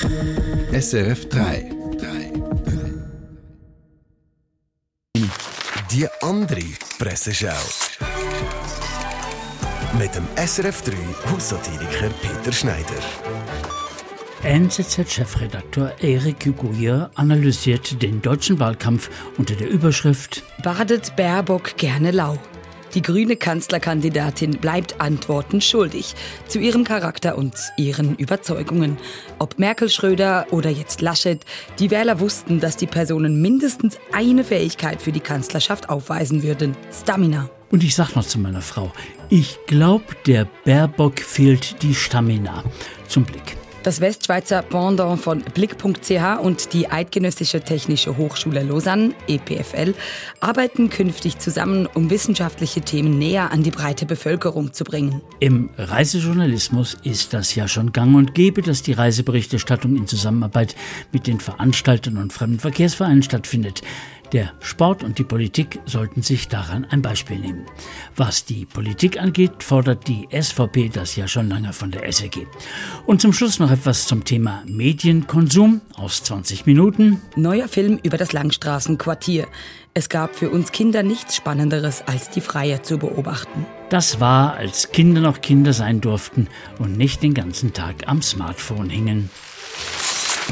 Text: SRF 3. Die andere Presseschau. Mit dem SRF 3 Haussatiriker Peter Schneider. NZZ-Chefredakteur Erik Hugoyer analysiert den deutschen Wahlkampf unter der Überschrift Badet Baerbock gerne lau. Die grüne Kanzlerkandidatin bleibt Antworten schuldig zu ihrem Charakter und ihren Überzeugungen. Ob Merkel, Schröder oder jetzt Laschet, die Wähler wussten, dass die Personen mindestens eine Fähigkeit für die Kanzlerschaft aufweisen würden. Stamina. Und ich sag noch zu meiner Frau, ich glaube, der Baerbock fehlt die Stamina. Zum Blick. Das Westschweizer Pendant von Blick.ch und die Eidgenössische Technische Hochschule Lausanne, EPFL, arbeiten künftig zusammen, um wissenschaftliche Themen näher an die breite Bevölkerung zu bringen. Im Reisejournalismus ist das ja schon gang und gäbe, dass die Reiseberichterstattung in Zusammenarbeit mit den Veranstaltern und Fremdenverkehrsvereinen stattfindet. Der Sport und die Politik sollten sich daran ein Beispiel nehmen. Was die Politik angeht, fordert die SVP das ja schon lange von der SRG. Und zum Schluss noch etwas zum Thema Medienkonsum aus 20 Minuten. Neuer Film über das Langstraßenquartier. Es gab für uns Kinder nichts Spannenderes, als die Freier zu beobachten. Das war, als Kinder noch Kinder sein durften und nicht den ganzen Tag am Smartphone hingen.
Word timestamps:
SRF 0.00 1.28
3. 1.28 1.70
Die 5.90 6.08
andere 6.22 6.62
Presseschau. 6.98 7.50
Mit 9.98 10.14
dem 10.14 10.26
SRF 10.36 10.82
3 10.82 10.92
Haussatiriker 11.30 12.08
Peter 12.22 12.52
Schneider. 12.52 13.02
NZZ-Chefredakteur 14.42 15.92
Erik 16.00 16.46
Hugoyer 16.46 17.10
analysiert 17.14 18.02
den 18.02 18.22
deutschen 18.22 18.58
Wahlkampf 18.58 19.10
unter 19.36 19.54
der 19.54 19.68
Überschrift 19.68 20.42
Badet 20.62 21.14
Baerbock 21.16 21.76
gerne 21.76 22.12
lau. 22.12 22.38
Die 22.94 23.02
grüne 23.02 23.36
Kanzlerkandidatin 23.36 24.58
bleibt 24.58 25.00
Antworten 25.00 25.60
schuldig 25.60 26.14
zu 26.46 26.58
ihrem 26.58 26.84
Charakter 26.84 27.38
und 27.38 27.54
ihren 27.76 28.16
Überzeugungen. 28.16 28.98
Ob 29.38 29.58
Merkel, 29.58 29.88
Schröder 29.88 30.46
oder 30.50 30.70
jetzt 30.70 31.00
Laschet, 31.00 31.40
die 31.78 31.90
Wähler 31.90 32.20
wussten, 32.20 32.60
dass 32.60 32.76
die 32.76 32.86
Personen 32.86 33.40
mindestens 33.40 33.98
eine 34.12 34.44
Fähigkeit 34.44 35.00
für 35.00 35.12
die 35.12 35.20
Kanzlerschaft 35.20 35.88
aufweisen 35.88 36.42
würden. 36.42 36.76
Stamina. 36.92 37.48
Und 37.70 37.82
ich 37.82 37.94
sag 37.94 38.14
noch 38.14 38.26
zu 38.26 38.38
meiner 38.38 38.60
Frau, 38.60 38.92
ich 39.30 39.58
glaube, 39.66 40.04
der 40.26 40.46
Baerbock 40.64 41.20
fehlt 41.20 41.82
die 41.82 41.94
Stamina. 41.94 42.62
Zum 43.08 43.24
Blick. 43.24 43.61
Das 43.82 44.00
Westschweizer 44.00 44.62
Pendant 44.62 45.20
von 45.20 45.42
Blick.ch 45.42 46.40
und 46.40 46.72
die 46.72 46.88
Eidgenössische 46.88 47.62
Technische 47.62 48.16
Hochschule 48.16 48.62
Lausanne, 48.62 49.12
EPFL, 49.26 49.94
arbeiten 50.38 50.88
künftig 50.88 51.40
zusammen, 51.40 51.88
um 51.92 52.08
wissenschaftliche 52.08 52.82
Themen 52.82 53.18
näher 53.18 53.50
an 53.50 53.64
die 53.64 53.72
breite 53.72 54.06
Bevölkerung 54.06 54.72
zu 54.72 54.84
bringen. 54.84 55.20
Im 55.40 55.70
Reisejournalismus 55.76 56.96
ist 57.02 57.34
das 57.34 57.56
ja 57.56 57.66
schon 57.66 57.90
gang 57.90 58.14
und 58.14 58.34
gäbe, 58.36 58.62
dass 58.62 58.82
die 58.82 58.92
Reiseberichterstattung 58.92 59.96
in 59.96 60.06
Zusammenarbeit 60.06 60.76
mit 61.10 61.26
den 61.26 61.40
Veranstaltern 61.40 62.18
und 62.18 62.32
Fremdenverkehrsvereinen 62.32 63.24
stattfindet. 63.24 63.82
Der 64.32 64.54
Sport 64.60 65.04
und 65.04 65.18
die 65.18 65.24
Politik 65.24 65.80
sollten 65.84 66.22
sich 66.22 66.48
daran 66.48 66.86
ein 66.86 67.02
Beispiel 67.02 67.38
nehmen. 67.38 67.66
Was 68.16 68.46
die 68.46 68.64
Politik 68.64 69.20
angeht, 69.20 69.62
fordert 69.62 70.08
die 70.08 70.26
SVP 70.32 70.88
das 70.88 71.16
ja 71.16 71.28
schon 71.28 71.50
lange 71.50 71.74
von 71.74 71.90
der 71.90 72.10
SRG. 72.10 72.46
Und 73.04 73.20
zum 73.20 73.34
Schluss 73.34 73.58
noch 73.58 73.70
etwas 73.70 74.06
zum 74.06 74.24
Thema 74.24 74.62
Medienkonsum 74.66 75.82
aus 75.96 76.22
20 76.24 76.64
Minuten. 76.64 77.20
Neuer 77.36 77.68
Film 77.68 78.00
über 78.02 78.16
das 78.16 78.32
Langstraßenquartier. 78.32 79.48
Es 79.92 80.08
gab 80.08 80.34
für 80.34 80.48
uns 80.48 80.72
Kinder 80.72 81.02
nichts 81.02 81.36
Spannenderes, 81.36 82.02
als 82.06 82.30
die 82.30 82.40
Freier 82.40 82.82
zu 82.82 82.96
beobachten. 82.96 83.66
Das 83.90 84.18
war, 84.18 84.54
als 84.54 84.92
Kinder 84.92 85.20
noch 85.20 85.42
Kinder 85.42 85.74
sein 85.74 86.00
durften 86.00 86.48
und 86.78 86.96
nicht 86.96 87.22
den 87.22 87.34
ganzen 87.34 87.74
Tag 87.74 88.08
am 88.08 88.22
Smartphone 88.22 88.88
hingen. 88.88 89.28